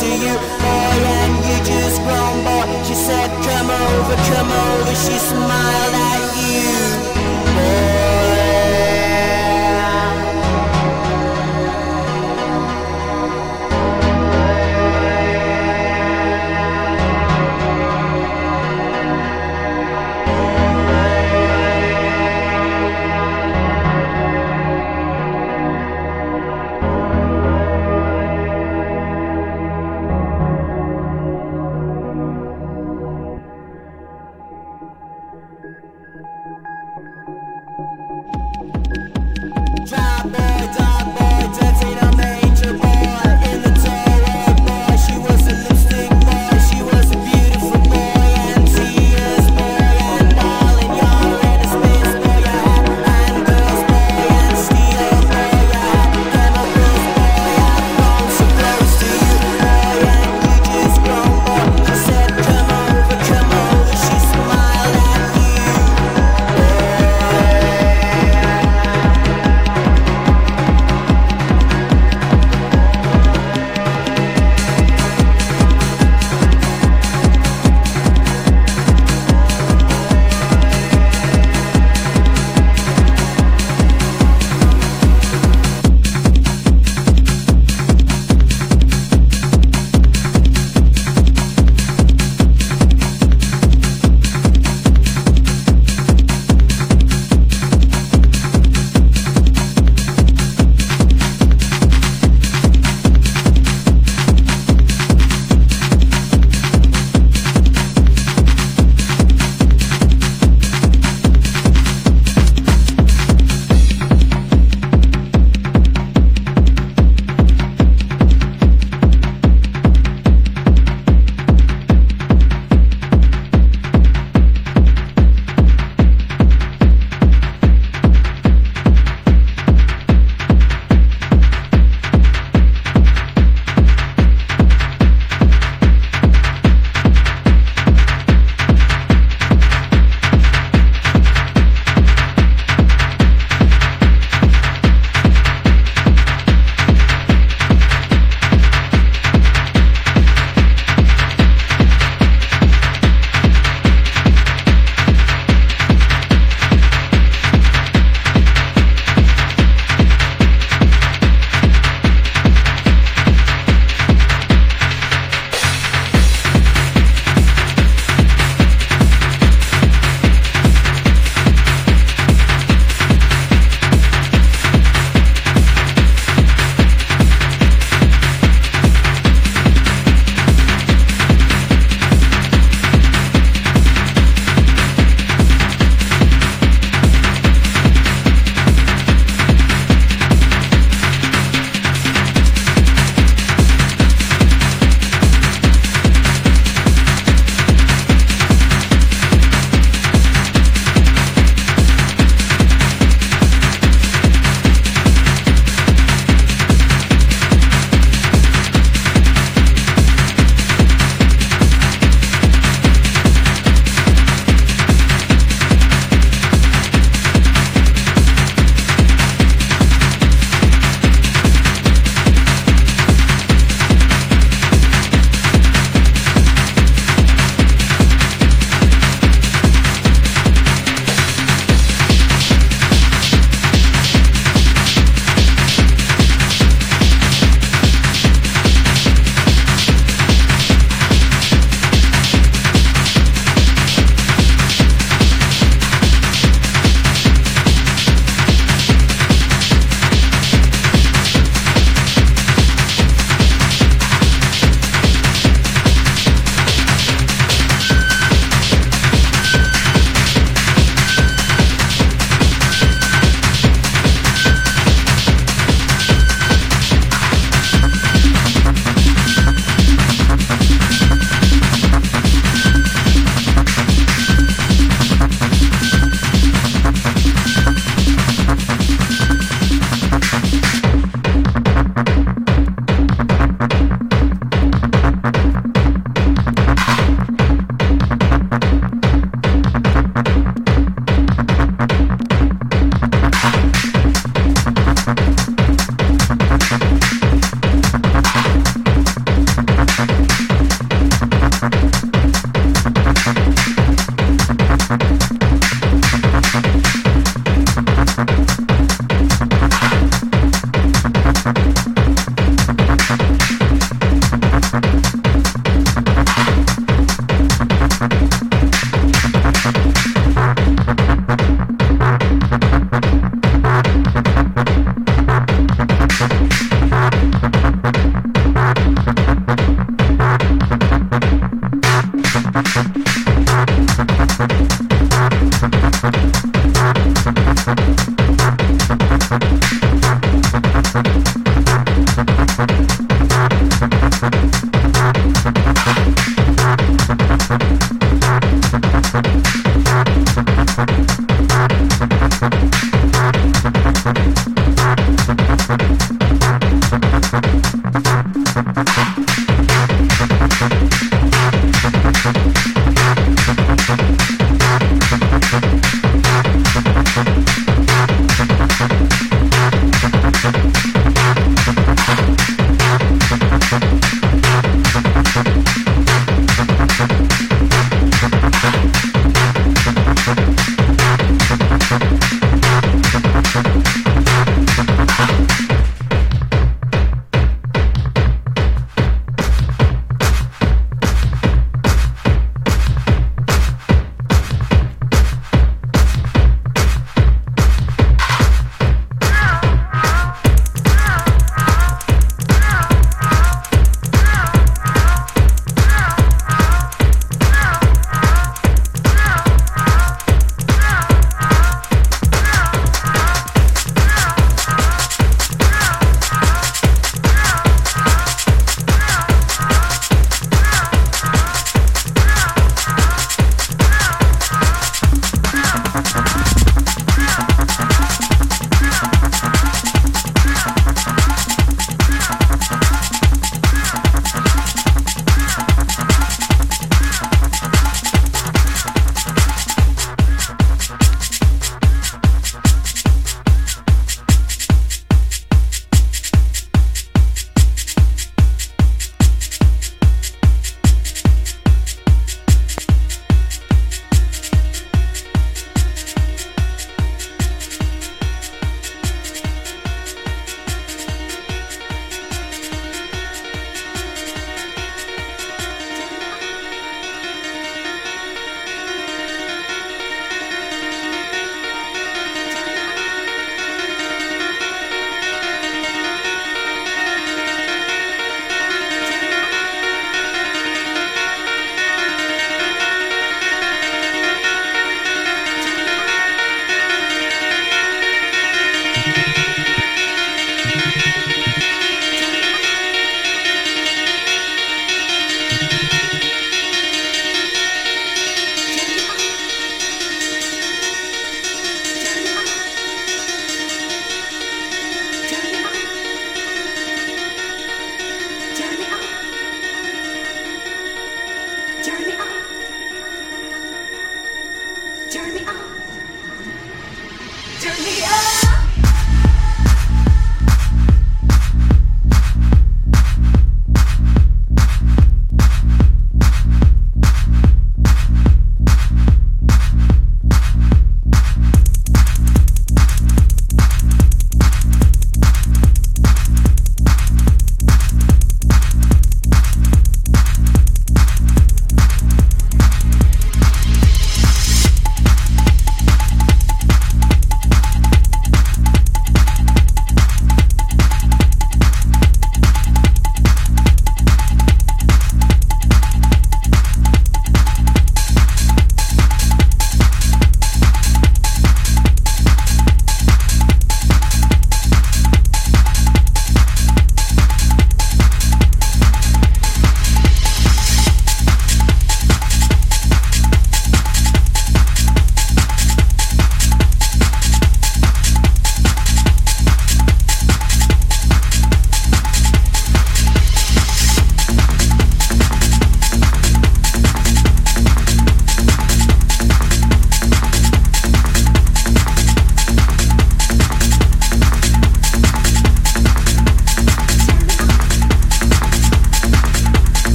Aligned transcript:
to 0.00 0.06
you. 0.06 0.34
Hey, 0.64 1.04
and 1.20 1.34
you 1.44 1.58
just 1.62 2.00
grumble 2.00 2.84
She 2.84 2.94
said, 2.94 3.28
come 3.44 3.70
over, 3.70 4.16
come 4.32 4.50
over. 4.50 4.94
She 4.94 5.16
smiled 5.18 5.94
at 5.94 6.20
you 6.24 6.29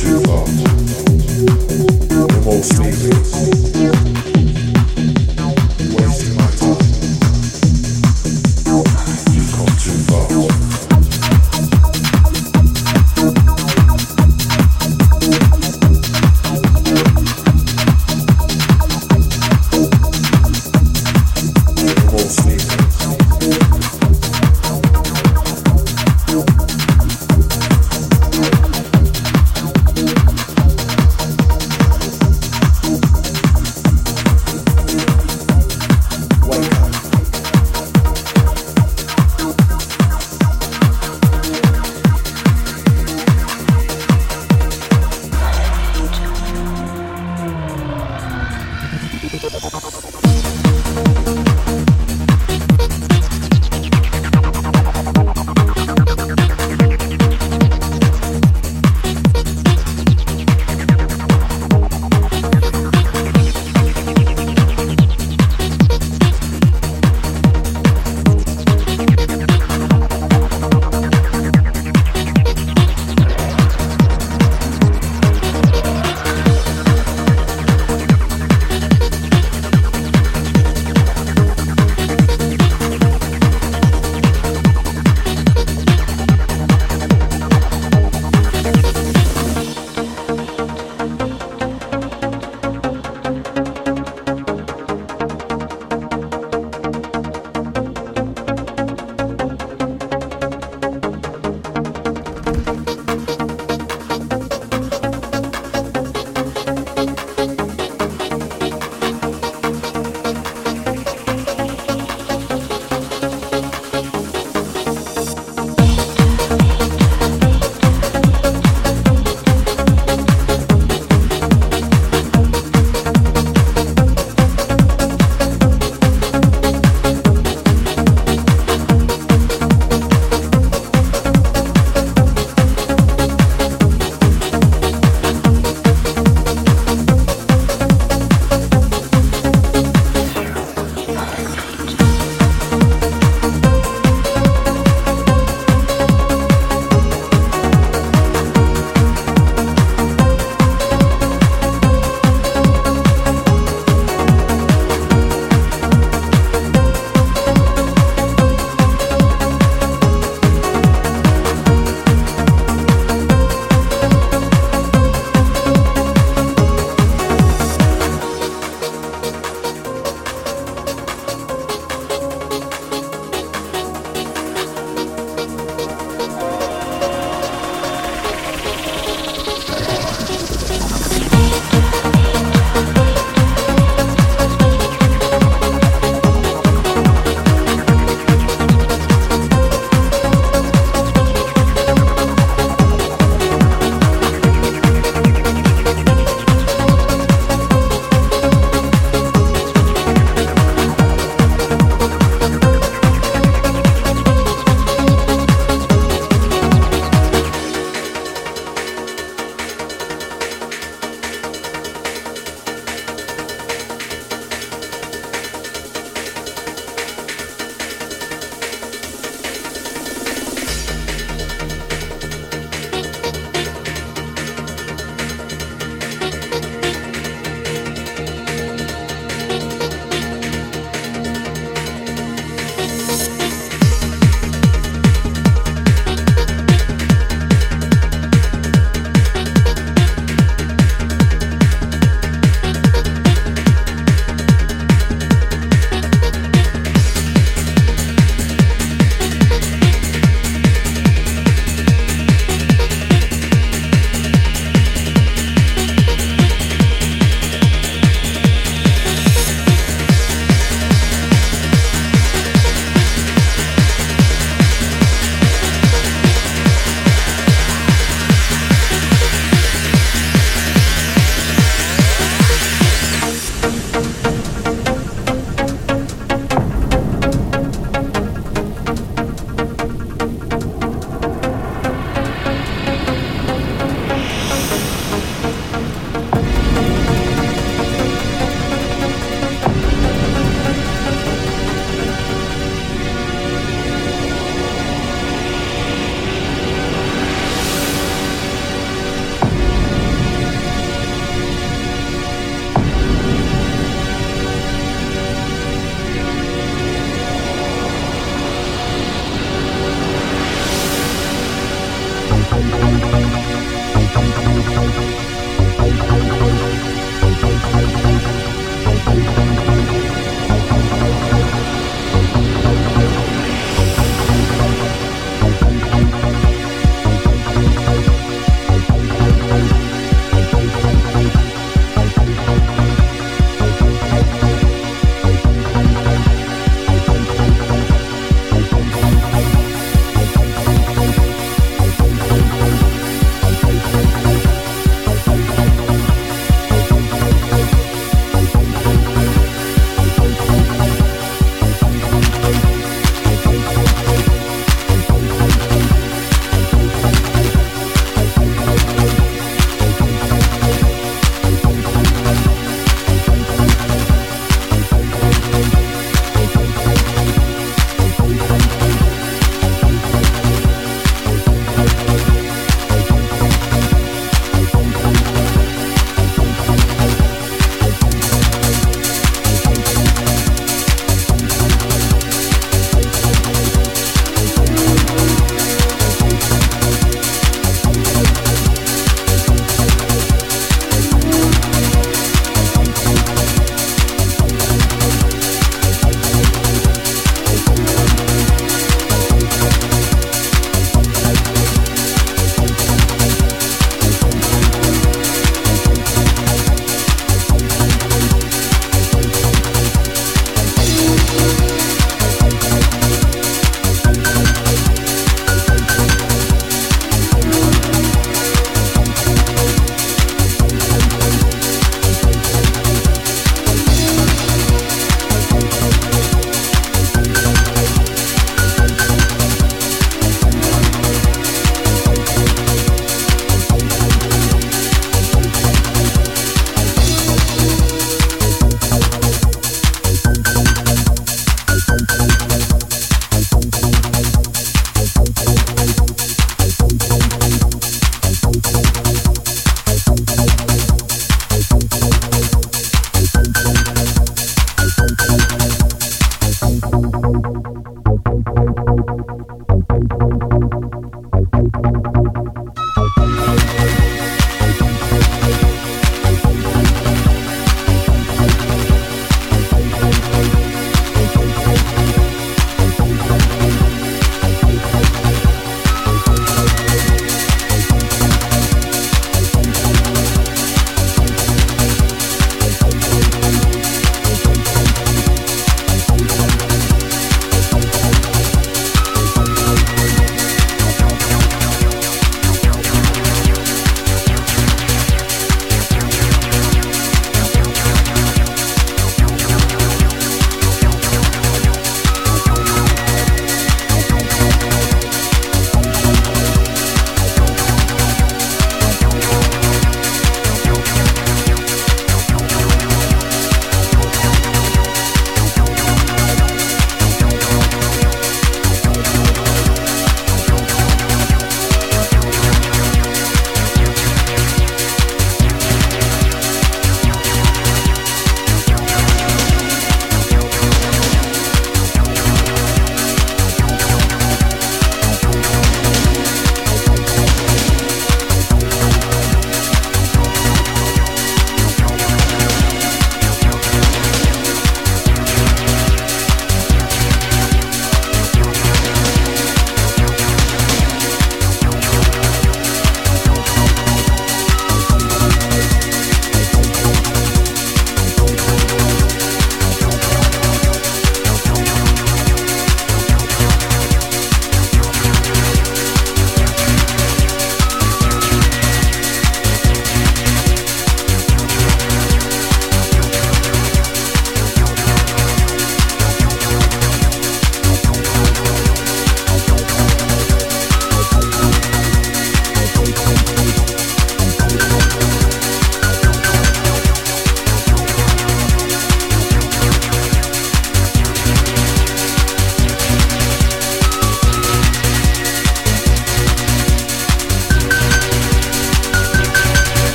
too 0.00 0.18
thought, 0.20 0.46
the 2.08 2.42
most 2.44 2.72
feeling. 2.76 3.59